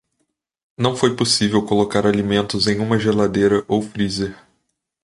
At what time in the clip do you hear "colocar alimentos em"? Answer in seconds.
1.63-2.79